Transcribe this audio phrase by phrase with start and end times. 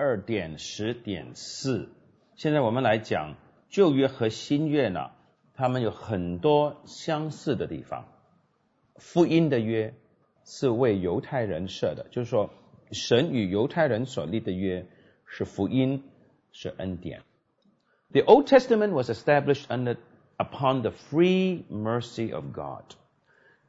[0.00, 1.88] 二点十点四。
[2.36, 3.34] 现在我们来讲
[3.68, 5.10] 旧约和新约呢，
[5.54, 8.06] 他们有很多相似的地方。
[8.94, 9.92] 福音的约
[10.44, 12.50] 是为犹太人设的，就是说
[12.92, 14.86] 神与犹太人所立的约
[15.26, 16.04] 是福音，
[16.52, 17.22] 是恩典。
[18.12, 19.96] The Old Testament was established under
[20.36, 22.84] upon the free mercy of God。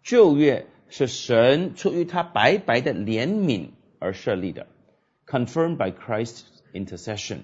[0.04, 4.68] 旧约是神出于他白白的怜悯而设立的
[5.29, 7.40] ，confirmed by Christ's intercession，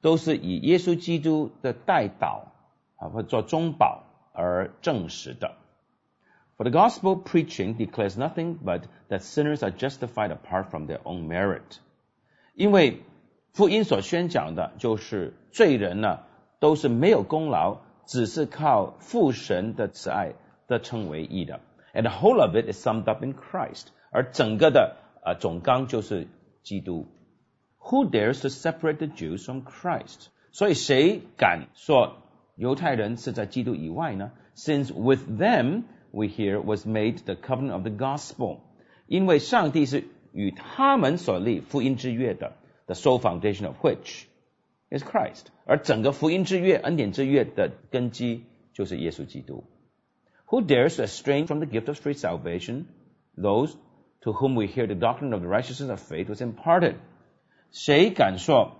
[0.00, 2.44] 都是以耶稣基督的代祷
[2.96, 5.56] 啊或做中保而证实的。
[6.56, 11.78] For the gospel preaching declares nothing but that sinners are justified apart from their own merit。
[12.54, 13.02] 因为
[13.52, 16.20] 福音所宣讲的就是罪人呢
[16.60, 20.34] 都是没有功劳，只是靠父神的慈爱
[20.66, 21.60] 得称为义的。
[21.94, 26.28] and the whole of it is summed up in Christ，而整个的啊总纲就是
[26.62, 27.08] 基督。
[27.90, 30.28] Who dares to separate the Jews from Christ？
[30.50, 32.18] 所以谁敢说
[32.56, 34.32] 犹太人是在基督以外呢？
[34.54, 38.58] Since with them we hear was made the covenant of the gospel，
[39.06, 42.52] 因为上帝是与他们所立福音之约的，
[42.86, 44.24] the sole foundation of which
[44.90, 49.64] is Christ，而整个福音之约、恩典之约的根基就是耶稣基督。
[50.46, 52.84] who dares to estrange from the gift of free salvation
[53.36, 53.74] those
[54.20, 56.96] to whom we hear the doctrine of the righteousness of faith was imparted？
[57.71, 58.77] 谁敢说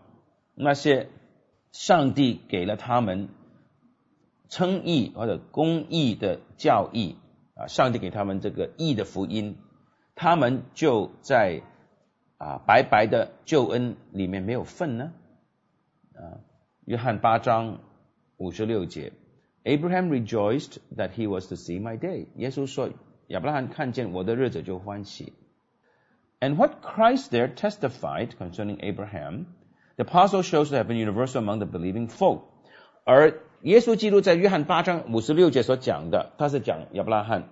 [0.56, 1.10] 那些
[1.72, 3.30] 上帝给了他们
[4.50, 7.16] 称义或者公义的教义
[7.56, 9.58] 啊，上帝给他们这个义的福音，
[10.16, 11.62] 他们就在
[12.38, 15.12] 啊白白的救恩里面没有份呢？
[16.14, 16.42] 啊，
[16.86, 17.80] 约翰八章
[18.38, 19.12] 五十六节。
[19.64, 22.28] Abraham rejoiced that he was to see my day.
[22.38, 22.90] 耶稣说，
[23.28, 25.34] 亚伯拉罕看见我的日子就欢喜。
[26.40, 29.48] And what Christ there testified concerning Abraham,
[29.96, 32.44] the apostle shows to have been universal among the believing folk.
[33.06, 37.50] 而耶稣基督在约翰八章五十六节所讲的，他是讲亚伯拉罕。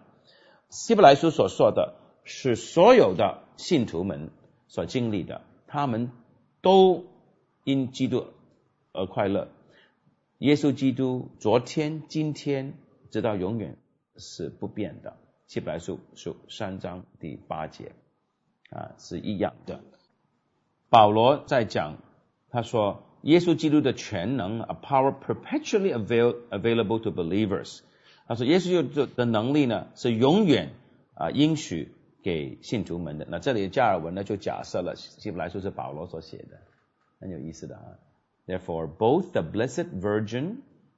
[0.69, 4.29] 希伯来书所说的是所有的信徒们
[4.68, 6.12] 所经历的，他们
[6.62, 7.06] 都
[7.63, 8.28] 因基督
[8.91, 9.47] 而快乐。
[10.38, 12.73] 耶稣基督昨天、今天
[13.09, 13.78] 直到永远
[14.17, 15.17] 是不变的。
[15.47, 17.94] 希伯来书书三章第八节
[18.75, 19.80] 啊是一样的。
[20.90, 21.97] 保罗在讲，
[22.50, 27.80] 他说耶稣基督的全能，a power perpetually avail available to believers。
[28.28, 30.74] 他说耶稣基督的能力呢是永远
[31.14, 33.25] 啊应许给信徒们的。
[33.30, 36.59] 那这里加尔文呢就假设了希伯来说是保罗所写的，
[37.19, 37.84] 很有意思的啊。
[38.47, 40.58] Therefore, both the Blessed Virgin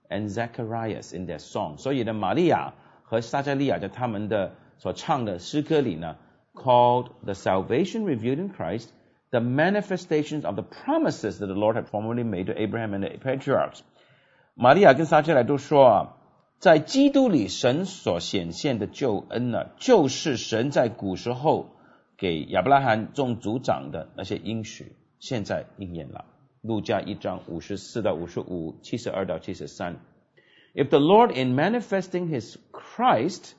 [0.09, 2.73] and Zacharias in their song，所以呢，玛利亚
[3.03, 6.17] 和撒加利亚在他们的所唱的诗歌里呢
[6.56, 8.88] ，called the salvation revealed in Christ
[9.30, 13.16] the manifestations of the promises that the Lord had formerly made to Abraham and the
[13.18, 13.80] patriarchs。
[14.54, 16.16] 玛利亚跟撒加利亚都说啊，
[16.58, 21.70] 在基督里神所显现的救恩呢，就是神在古时候
[22.18, 26.26] 给亚伯拉罕众族长的那些应许，现在应验了。
[26.60, 29.96] 路加一章五十四到五十五，七十二到七十三。
[30.74, 33.54] If the Lord in manifesting His Christ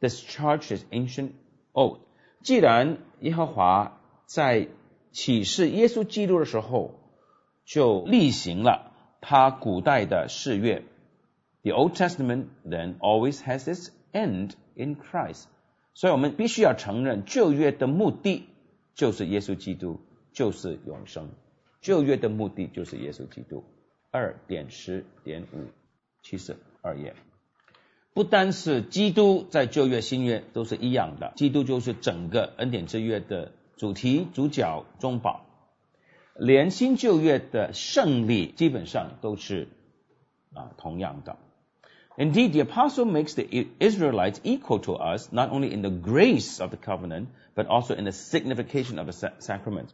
[0.00, 1.32] discharged His ancient
[1.72, 2.00] oath，
[2.43, 4.67] 既然耶和华在
[5.11, 6.99] 启示耶稣基督的时候
[7.65, 10.83] 就例行了他古代的誓约
[11.61, 15.45] ，The Old Testament then always has its end in Christ。
[15.93, 18.47] 所以我们必须要承认旧约的目的
[18.95, 20.01] 就是耶稣基督，
[20.33, 21.29] 就是永生。
[21.81, 23.63] 旧约的目的就是耶稣基督。
[24.11, 25.67] 二点十点五
[26.21, 27.15] 七十二页，
[28.13, 35.45] 不单是基督在旧约、新约都是一样的，基督就是整个恩典之约的主题、主角、中保，
[36.37, 39.67] 连新旧约的胜利基本上都是
[40.53, 41.37] 啊同样的。
[42.15, 43.45] Indeed, the apostle makes the
[43.79, 47.25] Israelites equal to us not only in the grace of the covenant,
[47.55, 49.87] but also in the signification of the sacrament.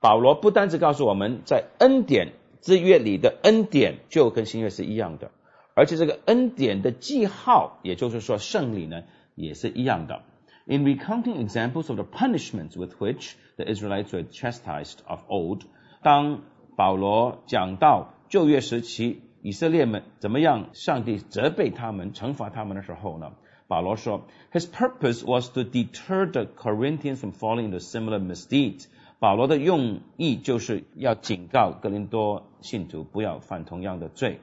[0.00, 2.32] 保罗不单只告诉我们在恩典
[2.62, 5.30] 之约里的恩典就跟新约是一样的，
[5.76, 9.02] 而且这个恩典的记号，也就是说圣礼呢，
[9.34, 10.22] 也是一样的。
[10.64, 15.60] In recounting examples of the punishments with which the Israelites were chastised of old，
[16.02, 16.40] 当
[16.76, 23.34] 保罗讲到旧约时期以色列们怎么样，上帝责备他们、惩罚他们的时候呢，
[23.68, 28.86] 保罗说，His purpose was to deter the Corinthians from falling into similar misdeeds。
[29.18, 34.40] 保罗的用意就是要警告格林多信徒不要犯同样的罪。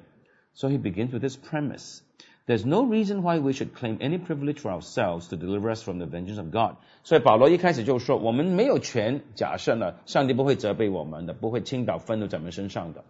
[0.54, 2.00] So he begins with this premise
[2.48, 5.98] There's no reason why we should claim any privilege for ourselves to deliver us from
[5.98, 6.76] the vengeance of God。
[7.04, 13.04] 所以保罗一开始就说，我们没有权假设呢，上帝不会责备我们的，不会倾倒愤怒在我们身上的。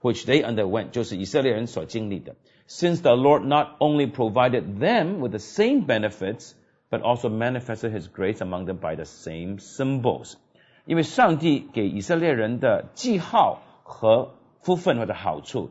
[0.00, 2.34] Which they underwent，就是以色列人所经历的。
[2.66, 6.54] Since the Lord not only provided them with the same benefits,
[6.90, 10.34] but also manifested His grace among them by the same symbols。
[10.84, 15.70] 因为上帝给以色列人的记号和福分或者好处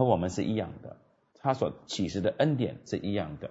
[0.00, 0.96] 和我们是一样的。
[1.38, 3.50] 他所启示的恩典是一样的，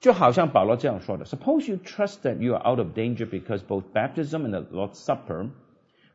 [0.00, 4.94] 就好像保罗这样说的：Suppose you trust that you are out of danger because both baptism and the Lord's
[4.94, 5.50] Supper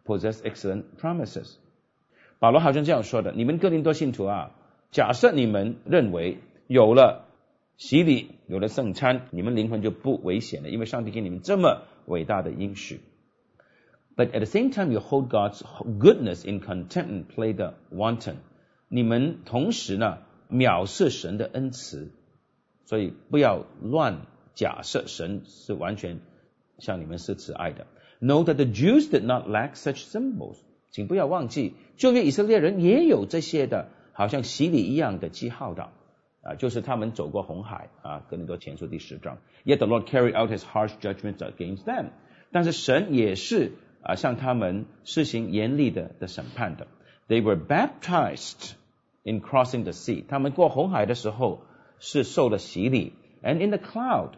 [0.06, 1.56] possess excellent promises。
[2.40, 4.51] 保罗好像这样说的：你们哥林多信徒啊，
[4.92, 7.28] 假设你们认为有了
[7.78, 13.01] 洗礼，有了圣餐，你们灵魂就不危险了，因为上帝给你们这么伟大的应许。
[14.16, 15.62] But at the same time, you hold God's
[16.00, 18.38] goodness in contempt and play the wanton。
[18.94, 20.19] 你们同时呢？
[20.51, 22.10] 藐视神的恩慈，
[22.84, 24.22] 所以不要乱
[24.56, 26.22] 假设神是完全
[26.80, 27.86] 向你们是慈爱的。
[28.19, 30.57] Know that the Jews did not lack such symbols，
[30.90, 35.92] 请不要忘记，就连以色列人也有这些的，好像洗礼一样的记号的
[36.42, 39.38] 啊，就是他们走过红海啊，哥林多前书第十章。
[39.66, 42.07] Yet the Lord carried out His harsh judgments against them，
[42.51, 46.88] 但是神也是啊向他们施行严厉的的审判的。
[47.28, 48.72] They were baptized。
[49.25, 51.62] in crossing the sea，他们过红海的时候
[51.99, 53.12] 是受了洗礼
[53.43, 54.31] ，and in the cloud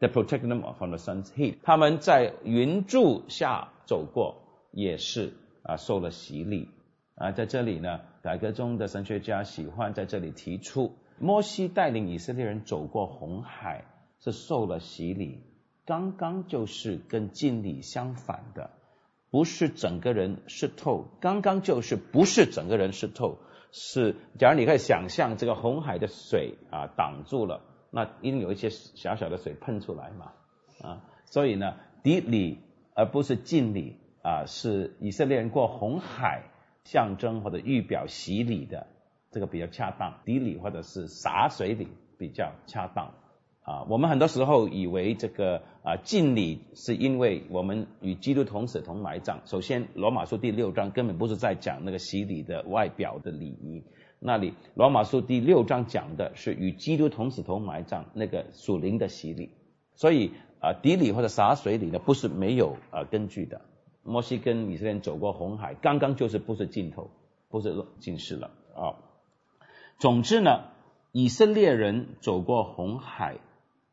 [0.00, 6.68] that protected them from the sun's heat，他们在云柱下走过也是啊受了洗礼。
[7.16, 13.84] 啊，在这里呢，改革中的神学家喜欢在这里提出，摩西带领以色列人走过红海
[14.20, 15.40] 是受了洗礼，
[15.84, 18.70] 刚刚就是跟敬礼相反的，
[19.32, 23.38] 不是整个人湿透，刚刚就是不是整个人湿透。
[23.70, 30.32] 是，假如你可以想象这个红海的水啊挡住了，那一定有一些小小的水喷出来嘛，
[30.82, 32.58] 啊，所以呢，底里
[32.94, 36.44] 而不是敬礼啊，是以色列人过红海
[36.84, 38.86] 象征或者预表洗礼的
[39.30, 41.88] 这个比较恰当，底里或者是洒水礼
[42.18, 43.12] 比较恰当。
[43.68, 49.42] 啊，我们很多时候以为这个啊敬礼是因为我们与基督同死同埋葬。
[49.44, 53.84] 首先，罗马书第六章根本不是在讲那个洗礼的外表的礼仪，
[54.20, 59.50] 那里罗马书第六章讲的是与基督同死同埋葬那个属灵的洗礼。
[59.94, 60.30] 所以
[60.60, 63.60] 啊，底礼或者洒水礼呢，不是没有啊根据的。
[64.02, 67.10] 摩西跟以色列人走过红海，刚刚就是不是尽头，
[67.50, 68.96] 不是尽世了啊。
[69.98, 70.70] 总之呢，
[71.12, 73.36] 以色列人走过红海。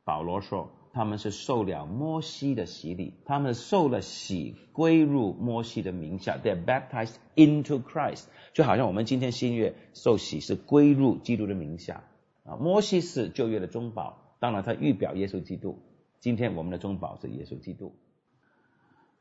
[0.05, 6.37] 保罗说，他们是受了摩西的洗礼，他们受了洗，归入摩西的名下。
[6.37, 12.03] They're baptized into Christ，就好像我们今天新约受洗是归入基督的名下
[12.45, 12.55] 啊。
[12.55, 15.79] 摩西是旧约的中保，当然他预表耶稣基督。
[16.19, 17.95] 今天我们的中保是耶稣基督。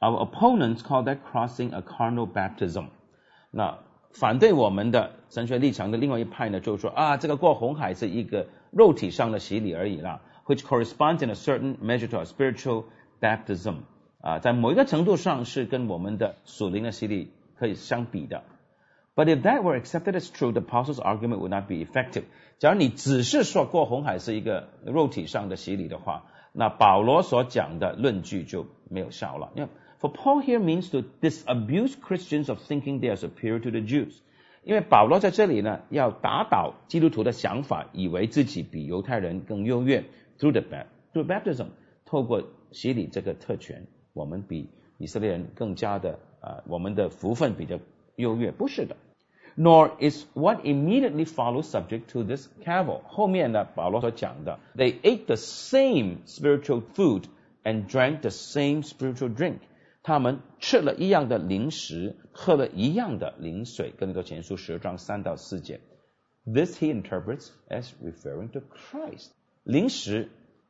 [0.01, 2.89] Our opponents call that crossing a carnal baptism。
[3.51, 3.79] 那
[4.13, 10.21] 反对我们的神学立场的另外一派呢，就是说啊，这个过红海是一个肉体上的洗礼而已啦。
[10.46, 12.86] which corresponds in a certain measure to our spiritual
[13.22, 13.76] baptism
[14.22, 18.44] 啊，在某一个程度上是跟我们的属灵的洗礼可以相比的。
[19.16, 22.24] But if that were accepted as true, the apostle's argument would not be effective.
[22.58, 26.24] 假如你只是说过红海是一个肉体上的洗礼的话，
[26.54, 29.52] 那保罗所讲的论据就没有效了。
[29.56, 29.70] 因为
[30.00, 34.14] For Paul here means to disabuse Christians of thinking they are superior to the Jews.
[34.64, 40.06] 因为保罗在这里呢，要打倒基督徒的想法，以为自己比犹太人更优越。
[40.38, 40.62] through the
[41.14, 41.68] through baptism，
[42.06, 47.80] 透过洗礼这个特权，我们比以色列人更加的啊，我们的福分比较
[48.16, 48.96] 优越，不是的。
[49.58, 53.02] Nor is what immediately follows subject to this cavil。
[53.04, 57.24] 后面呢，保罗所讲的，they ate the same spiritual food
[57.64, 59.58] and drank the same spiritual drink。
[60.02, 63.92] 他们吃了一样的零食，喝了一样的灵水。
[63.98, 65.82] 跟那个前书十章三到四节。
[66.46, 69.32] This he interprets as referring to Christ。
[69.65, 70.29] 灵食、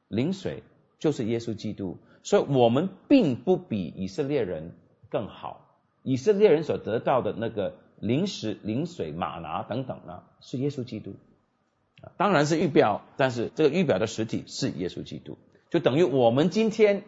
[0.09, 0.63] 灵水
[0.99, 4.73] 就是耶稣基督，所以我们并不比以色列人
[5.11, 5.61] 更好。
[6.03, 11.15] 以色列人所得到的那个灵食、灵水、马拿等等呢，是耶稣基督，
[12.17, 15.39] 当然是预表，但是这个预表的实体是耶稣基督，
[15.71, 17.03] 就等于我们今天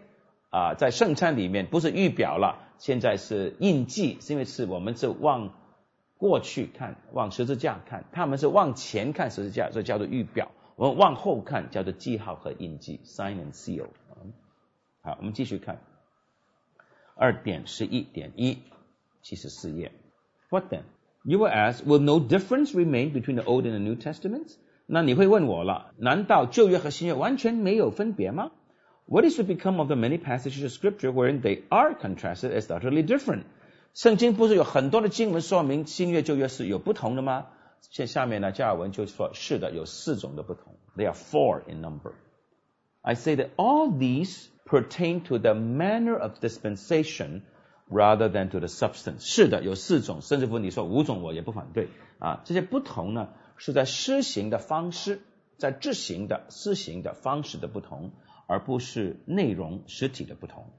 [0.51, 5.53] 啊在圣餐里面不是预表了，现在是印记，是因为是我们是往
[6.17, 10.51] 过去看，往十字架看，他们是往前看十字架，所以叫做预表。
[10.77, 13.87] 我们往后看，叫做记号和印记 （sign and seal）。
[15.01, 15.81] 好，我们继续看
[17.15, 18.59] 二点十一点一，
[19.23, 19.91] 七十四页。
[20.51, 20.83] What then?
[21.25, 24.57] You will ask, will no difference remain between the Old and the New Testaments?
[24.85, 28.51] 那你会问我了，难道旧约和新约完全没有分别吗
[29.07, 33.03] ？What is to become of the many passages of scripture wherein they are contrasted as utterly
[33.05, 33.45] different？
[33.95, 37.47] 圣经不是有很多的经文说明新约旧约是有不同的吗？
[37.81, 40.77] 现下面呢，加尔文就说，是的，有四种的不同。
[40.97, 42.13] They are four in number.
[43.03, 47.43] I say that all these pertain to the manner of dispensation
[47.89, 49.21] rather than to the substance.
[49.21, 52.43] 是的，有四种，甚至乎你说五种，我也不反对啊。
[52.45, 55.21] 这些不同呢，是在施行的方式，
[55.57, 58.13] 在执行的施行的方式的不同，
[58.47, 60.73] 而不是内容实体的不同。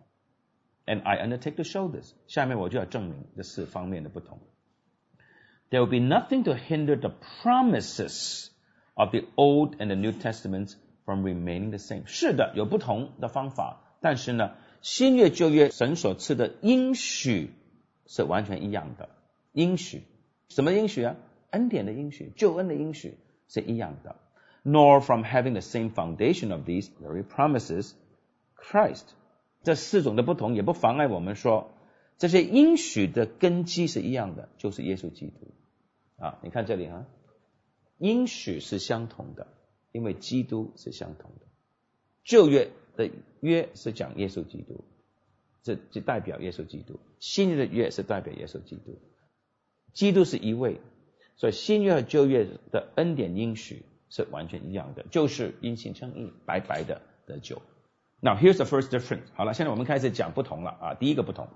[0.86, 2.14] And I undertake to show this.
[2.28, 4.40] 下面我就要证明这四方面的不同。
[5.71, 7.11] there will be nothing to hinder the
[7.43, 8.51] promises
[8.95, 12.03] of the Old and the New Testaments from remaining the same。
[12.07, 17.53] 是的，有不同的方法，但是呢，新约旧约神所赐的应许
[18.07, 19.09] 是完全一样的。
[19.53, 20.03] 应许，
[20.49, 21.17] 什么应许啊？
[21.51, 23.19] 恩典的应许，救恩的应许
[23.49, 24.17] 是一样的。
[24.65, 27.93] Nor from having the same foundation of these very promises,
[28.57, 29.05] Christ。
[29.63, 31.73] 这四种的不同，也不妨碍我们说，
[32.19, 35.53] 这些应许的根基是一样的，就是耶稣基督。
[36.18, 37.06] 啊，你看这里啊，
[37.98, 39.48] 应许是相同的，
[39.92, 41.46] 因为基督是相同的。
[42.24, 43.10] 旧约的
[43.40, 44.84] 约是讲耶稣基督，
[45.64, 49.00] 这就代表耶稣基督；新约的约是代表耶稣基督。
[49.94, 50.82] 基督是一位，
[51.38, 57.62] 所以新约和旧约的恩典应许是完全一样的，就是因信称义，白白的得救。
[58.20, 59.28] Now here's the first difference。
[59.36, 61.48] 好了，现在我们开始讲不同了啊，第一个不同。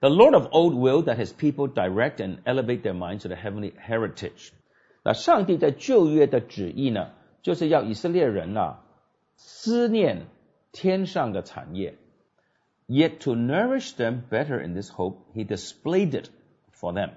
[0.00, 3.36] The Lord of old will that his people direct and elevate their minds to the
[3.36, 4.50] heavenly heritage。
[5.02, 7.10] 那上帝在旧约的旨意呢，
[7.42, 8.82] 就是要以色列人啊
[9.36, 10.26] 思念
[10.72, 11.96] 天上的产业。
[12.88, 16.30] Yet to nourish them better in this hope, he displayed it
[16.72, 17.10] for them。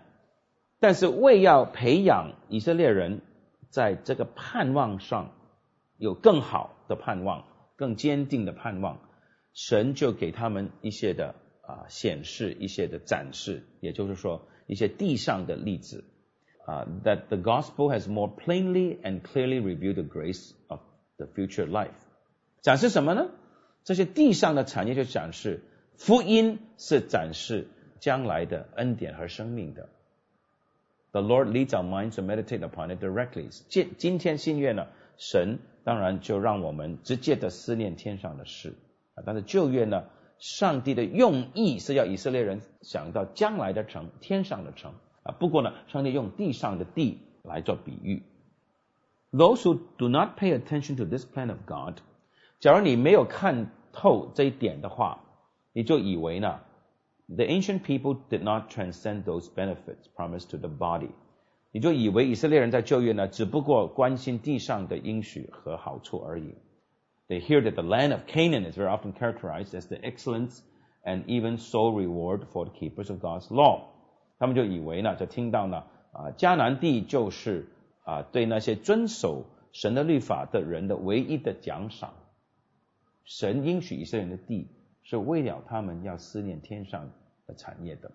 [0.80, 3.22] 但是为要培养以色列人
[3.70, 5.32] 在这个盼望上
[5.98, 7.46] 有更好的盼望、
[7.78, 9.00] 更坚定的盼望，
[9.54, 16.04] 神就给他们一些的啊，显示一些的展示，也就是说一些地上的例子
[16.66, 20.82] 啊，that the gospel has more plainly and clearly revealed the grace of
[21.16, 21.96] the future life。
[22.62, 23.30] 展示什么呢？
[23.86, 25.62] 这些地上的产业就展示
[25.96, 27.68] 福音是展示
[28.02, 29.88] 将来的恩典和生命的。
[31.12, 33.50] The Lord leads our minds to meditate upon it directly。
[33.70, 38.74] 今今天新月呢，神当然就让我们直接的思念天上的事
[39.16, 40.04] 啊，但是旧月呢？
[40.40, 45.34] 上帝的用意是要以色列人想到将来的城，天上的城啊。
[45.40, 48.24] 不过呢，上帝用地上的地来做比喻。
[49.32, 52.00] Those who do not pay attention to this plan of God，
[52.60, 55.24] 假如你没有看透这一点的话，
[55.72, 56.60] 你就以为呢
[57.28, 61.10] ，the ancient people did not transcend those benefits promised to the body，
[61.72, 66.54] 你就以为以色列人在旧约呢，只不过关心地上的应许和好处而已。
[67.33, 70.63] They hear that the land of Canaan is very often characterized as the excellence
[71.05, 73.91] and even sole reward for the keepers of God's law。
[74.39, 77.69] 他们就以为呢，就听到呢，啊，迦南地就是
[78.05, 82.15] 啊，对那些遵守神的律法的人的唯一的奖赏。
[83.25, 84.69] 神应许以色列人的地，
[85.03, 87.11] 是为了他们要思念天上
[87.47, 88.11] 的产业的。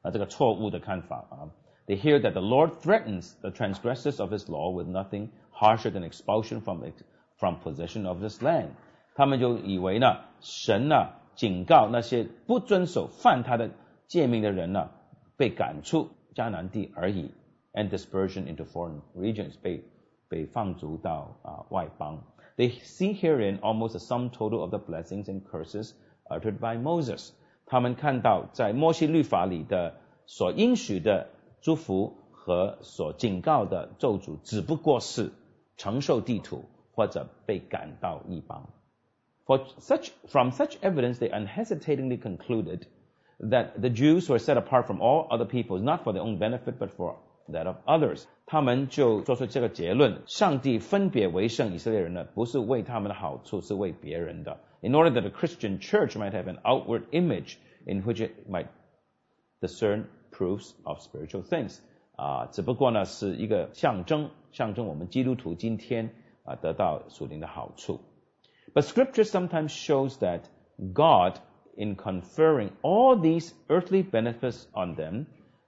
[0.00, 1.50] 啊，这个错误的看法啊，
[1.86, 6.60] They hear that the Lord threatens the transgressors of His law with nothing harsher than expulsion
[6.60, 6.94] from it
[7.36, 8.68] from possession of this land，
[9.14, 13.70] 他们就以为呢，神呢警告那些不遵守、犯他的
[14.06, 14.90] 诫命的人呢，
[15.36, 17.30] 被赶出迦南地而已，
[17.72, 19.84] and dispersion into foreign regions，被
[20.28, 22.22] 被放逐到啊外邦。
[22.56, 25.92] They see herein almost the sum total of the blessings and curses
[26.28, 27.30] uttered by Moses。
[27.66, 29.94] 他们看到在摩西律法里的
[30.26, 31.28] 所应许的
[31.62, 35.32] 祝福和所警告的咒诅，只不过是
[35.78, 36.66] 承受地图。
[36.96, 38.68] 或者被赶到异邦。
[39.44, 42.82] For such, from such evidence, they unhesitatingly concluded
[43.40, 46.78] that the Jews were set apart from all other peoples, not for their own benefit,
[46.78, 47.16] but for
[47.48, 48.24] that of others.
[48.46, 54.60] 他们就做出这个结论：上帝分别为圣以色列人呢，不是为他们的好处，是为别人的。
[54.80, 58.66] In order that the Christian church might have an outward image in which it might
[59.60, 61.78] discern proofs of spiritual things.
[62.16, 66.14] 啊，只不过呢是一个象征，象征我们基督徒今天。
[66.47, 67.99] 啊得到属灵的好处。
[68.73, 70.41] But Scripture sometimes shows that
[70.93, 71.39] God,
[71.75, 75.25] in conferring all these earthly benefits on them,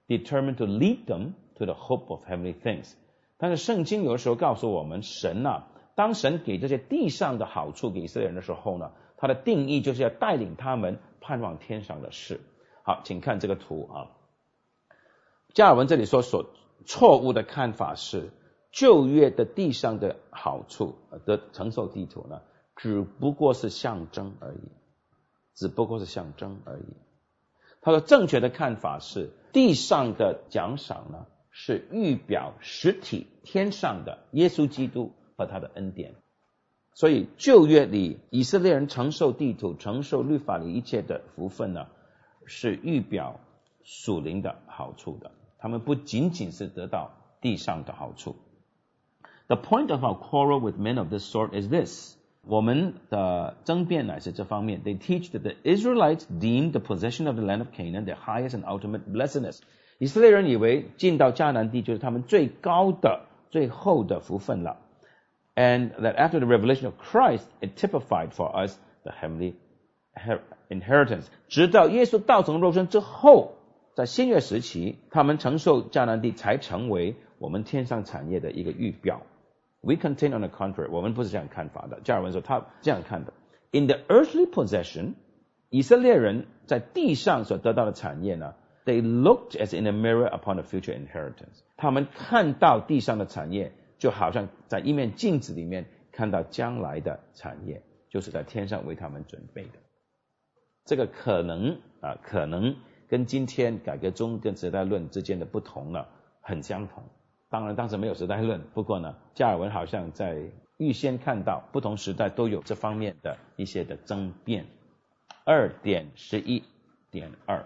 [0.07, 2.93] determined to lead them to the hope of heavenly things.
[3.37, 5.63] 但是圣经有的时候告诉我们，神呐、
[5.95, 12.41] 当神给这些地上的好处给以色列人的时候呢，他的定义就是要带领他们盼望天上的事。
[12.83, 14.07] 好，请看这个图啊。
[15.53, 16.45] 加尔文这里说所
[16.85, 18.29] 错误的看法是，
[18.71, 20.95] 旧约的地上的好处
[21.25, 22.41] 的承受地土呢，
[22.75, 24.71] 只不过是象征而已，
[25.55, 26.97] 只不过是象征而已。
[27.81, 36.13] 他说，正确的看法是，地上的奖赏呢，是预表实体天上的耶稣基督和他的恩典。
[36.93, 41.87] 所以旧约里以色列人承受地土、承受律法里一切的福分呢，
[42.45, 43.39] 是预表
[43.83, 45.31] 属灵的好处的。
[45.57, 47.11] 他们不仅仅是得到
[47.41, 48.35] 地上的好处。
[49.48, 52.16] The point of our quarrel with men of this sort is this.
[52.46, 54.82] 我们的争辩乃是这方面。
[54.82, 58.64] They teach that the Israelites deemed the possession of the land of Canaan their highest and
[58.64, 59.60] ultimate blessedness。
[59.98, 64.78] 以色列人以为进到迦南地就是他们最高的、最后的福分了。
[65.54, 69.54] And that after the revelation of Christ, it typified for us the heavenly
[70.68, 71.26] inheritance。
[71.48, 73.52] 直到耶稣道成肉身之后，
[73.94, 79.22] 在新约时期，他们承受迦南地才成为我们天上产业的一个预表。
[79.81, 82.01] We contain on the contrary，我们不是这样看法的。
[82.03, 83.33] 加尔文说他这样看的。
[83.71, 85.13] In the earthly possession，
[85.69, 88.55] 以色列人在地上所得到的产业呢
[88.85, 91.61] ，they looked as in a mirror upon a future inheritance。
[91.77, 99.79] 他们看到地上的产业，就好像在一面镜子里面看到将来的产业，就是在天上为他们准备的。
[100.85, 102.75] 这个可能啊，可能
[103.07, 106.05] 跟今天改革中跟时代论之间的不同呢，
[106.41, 107.03] 很相同。
[107.49, 108.61] 当然，当时没有时代论。
[108.73, 114.67] 不过呢，加尔文好像在预先看到不同时代都有这方面的一些的争辩。
[115.45, 116.63] 二点十一
[117.09, 117.65] 点二，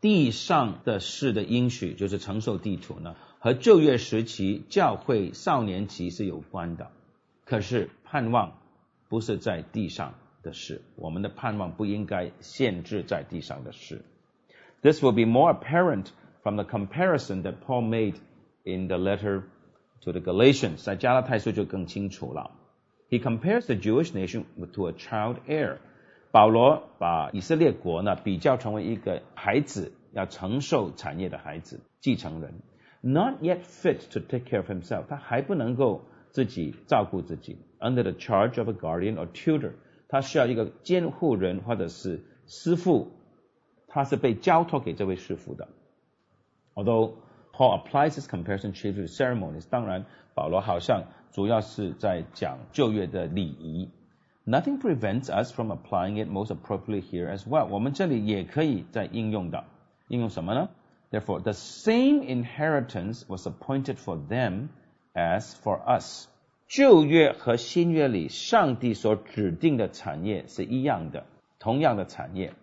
[0.00, 6.90] 地上的事的应许就是承受地图呢，和旧约时期教会少年期是有关的。
[7.44, 8.58] 可是盼望
[9.08, 14.02] 不是在地上的事，我们的盼望不应该限制在地上的事。
[14.82, 16.06] This will be more apparent
[16.42, 18.16] from the comparison that Paul made.
[18.67, 19.43] in the letter
[20.01, 22.51] to the Galatians，在加拉太书就更清楚了。
[23.09, 25.77] He compares the Jewish nation to a child heir。
[26.31, 32.53] 保罗把以色列国呢比较成为一个孩子要承受产业的孩子，继承人，
[33.01, 39.73] not yet fit to take care of himself，他还不能够自己照顾自己，under the charge of a guardian or tutor，
[40.07, 43.11] 他需要一个监护人或者是师傅，
[43.87, 45.67] 他是被交托给这位师傅的。
[46.73, 47.11] Although
[47.57, 49.65] Paul applies this comparison chiefly to ceremonies。
[49.69, 53.89] 当然，保罗好像主要是在讲旧约的礼仪。
[54.45, 57.67] Nothing prevents us from applying it most appropriately here as well。
[57.67, 59.63] 我们这里也可以在应用的，
[60.07, 60.69] 应用什么呢？
[61.11, 64.69] Therefore, the same inheritance was appointed for them
[65.13, 66.27] as for us。
[66.67, 71.25] 旧约和新约里，上帝所指定的产业是一样的，
[71.59, 72.53] 同样的产业。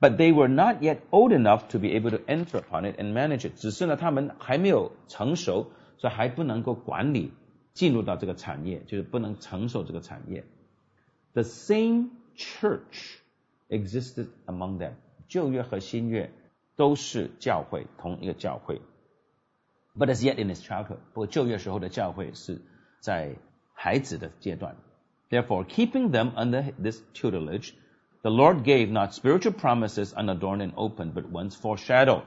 [0.00, 3.12] But they were not yet old enough to be able to enter upon it and
[3.12, 3.54] manage it。
[3.56, 7.32] 只是呢，他们还没有成熟，所以还不能够管理
[7.72, 10.44] 进入到这个产业，就是不能承受这个产业。
[11.32, 13.16] The same church
[13.68, 14.92] existed among them。
[15.28, 16.30] 旧约和新约
[16.76, 18.80] 都是教会，同一个教会。
[19.98, 22.60] But as yet in its childhood，不过旧约时候的教会是
[23.00, 23.36] 在
[23.72, 24.76] 孩子的阶段。
[25.30, 27.72] Therefore, keeping them under this tutelage
[28.21, 32.23] The Lord gave not spiritual promises unadorned and open, but ones foreshadowed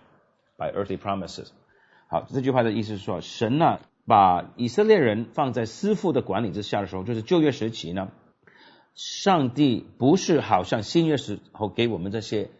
[0.56, 1.50] by earthly promises.
[2.08, 8.10] 好，这句话的意思是说，神呢、把以色列人放在师傅的管理之下的时候，就是旧约时期呢，
[8.94, 12.50] 上帝不是好像新约时候给我们这些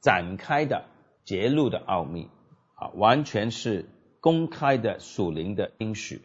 [0.00, 0.84] 展开的、
[1.24, 2.28] 揭露的奥秘，
[2.74, 3.86] 啊，完全是
[4.20, 6.22] 公开的属灵的应许，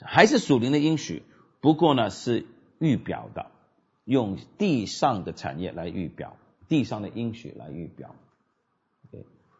[0.00, 1.22] 还是属灵的应许，
[1.60, 2.46] 不过呢是
[2.78, 3.46] 预表的。
[4.04, 6.36] 用地上的产业来预表，
[6.68, 8.14] 地上的应许来预表，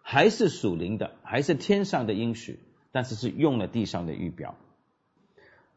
[0.03, 2.59] 还是属灵的，还是天上的应许，
[2.93, 4.55] 但是是用了地上的预表。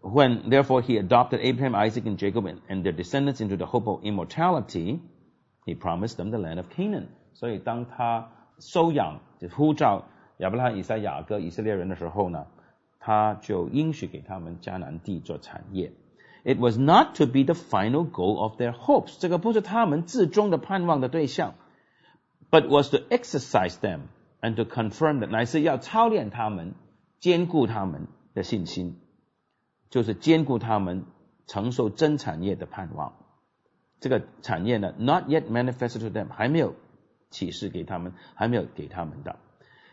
[0.01, 4.03] When therefore he adopted Abraham, Isaac, and Jacob and their descendants into the hope of
[4.03, 4.99] immortality,
[5.65, 7.08] he promised them the land of Canaan.
[7.34, 10.06] 所以当他收养、就呼召
[10.38, 12.45] 亚伯拉罕、以撒、雅各以色列人的时候呢，
[12.99, 15.91] 他就应许给他们迦南地做产业。
[16.46, 19.16] It was not to be the final goal of their hopes.
[19.18, 21.54] 这个不是他们至终的盼望的对象，
[22.50, 24.00] but was to exercise them
[24.40, 26.74] and to confirm that 乃是要操练他们，
[27.20, 28.96] 兼顾他们的信心，
[29.88, 31.04] 就是兼顾他们
[31.46, 33.12] 承受真产业的盼望。
[34.00, 36.74] 这个产业呢，not yet manifested to them，还没有
[37.30, 39.37] 启示给他们，还没有给他们的。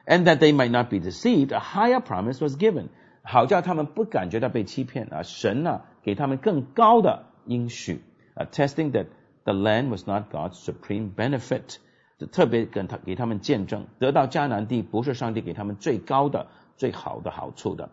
[0.07, 2.87] And that they might not be deceived, a higher promise was given.
[3.21, 5.21] 好叫他们不感觉到被欺骗啊！
[5.21, 8.01] 神呢 给他们更高的应许
[8.35, 9.07] 啊，testing that
[9.43, 11.77] the land was not God's supreme benefit，
[12.31, 17.89] 特别跟他给他们见证，得到迦南地不是上帝给他们最高的、最好的好处的。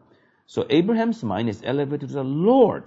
[0.47, 2.85] So Abraham's mind is elevated to the Lord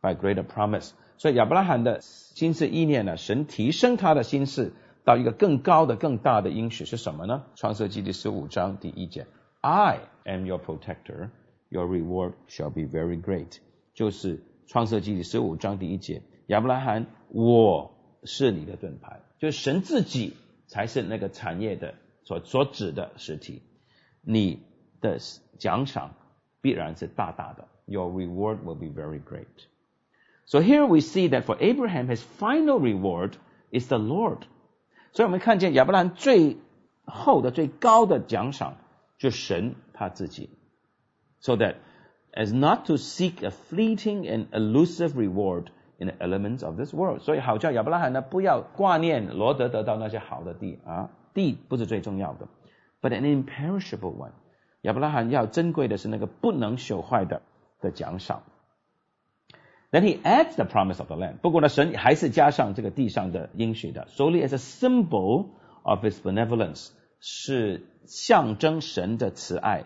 [0.00, 0.90] by greater promise.
[1.16, 4.72] 所以亚伯拉罕的心思意念呢，神提升他的心思
[5.04, 7.44] 到一个更高的、更大的应许是什么呢？
[7.56, 9.26] 创世纪第十五章第一节：
[9.60, 11.28] I am your protector,
[11.68, 13.58] your reward shall be very great。
[13.94, 20.33] 就是 创世纪第十五章第一节，亚伯拉罕，我是你的盾牌，就是神自己
[20.67, 23.61] 才是那个产业的所所指的实体，
[24.21, 24.63] 你
[25.01, 25.19] 的
[25.59, 26.15] 奖赏
[26.61, 27.67] 必然是大大的。
[27.85, 29.45] Your reward will be very great.
[30.47, 33.33] So here we see that for Abraham, his final reward
[33.71, 34.39] is the Lord.
[35.11, 36.57] 所以我们看见亚伯拉罕最
[37.05, 38.77] 后的最高的奖赏，
[39.19, 40.49] 就神他自己。
[41.39, 41.75] So that
[42.34, 47.20] as not to seek a fleeting and elusive reward in the elements of this world。
[47.20, 52.48] 所以好叫亚伯拉罕呢，不要挂念罗德得到那些好的地啊，地不是最重要的，
[53.00, 54.32] but an imperishable one。
[54.82, 57.42] 亚伯拉罕要珍贵的是那个不能朽坏的
[57.80, 58.42] 的奖赏。
[59.90, 61.38] Then he adds the promise of the land。
[61.42, 65.48] 不过呢，神还是加上这个地上的应许的，solely as a symbol
[65.82, 69.84] of his benevolence，是象征神的慈爱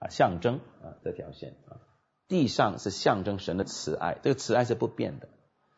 [0.00, 1.78] 啊，象征啊这条线啊，
[2.26, 5.28] 地上是象征神的慈爱，这个慈爱是不变的，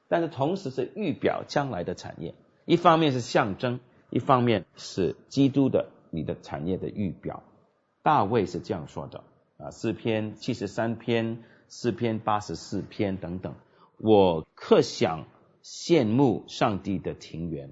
[0.08, 7.42] 但是同时是预表将来的产业，一方面是象征，一方面是基督的你的产业的预表。
[8.02, 9.22] 大卫是这样说的
[9.58, 11.44] 啊，诗篇七十三篇。
[11.74, 13.54] 四篇八十四篇等等，
[13.96, 15.24] 我刻想
[15.64, 17.70] 羡慕上帝的庭园，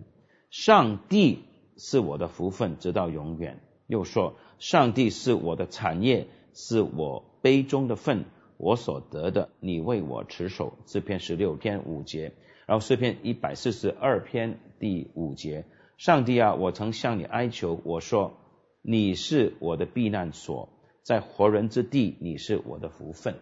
[0.48, 1.44] 上帝
[1.76, 3.60] 是我的福分，直到永远。
[3.86, 8.24] 又说，上帝是我的产业，是我杯中的份，
[8.56, 10.74] 我所得的，你为我持守。
[10.86, 12.32] 这篇十六篇五节，
[12.66, 15.64] 然后诗篇一百四十二篇第五节，
[15.96, 18.34] 上帝啊，我曾向你哀求，我说
[18.82, 20.68] 你是我的避难所，
[21.02, 23.34] 在活人之地，你是我的福分。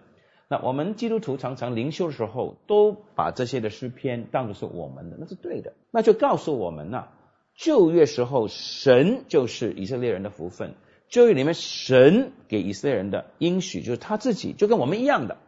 [0.50, 5.74] 那我们基督徒常常灵修的时候，都把这些的诗篇当作是我们的，那是对的。
[5.90, 7.08] 那就告诉我们呐，
[7.54, 10.74] 旧约时候神就是以色列人的福分，
[11.08, 15.38] 旧约里面神给以色列人的应许就是他自己，就跟我们一样的，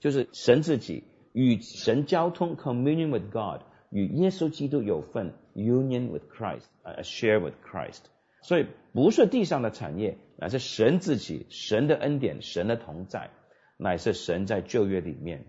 [0.00, 8.00] 就是神自己与神交通 （communion with God），与耶稣基督有份 （union with Christ），a share with Christ。
[8.42, 13.30] 所以不是地上的产业，乃是神自己、神的恩典、神的同在。
[13.78, 15.44] 乃是神在旧约里面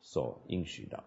[0.00, 1.04] 所应许的。